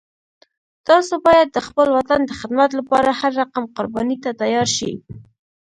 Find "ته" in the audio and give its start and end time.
4.23-4.29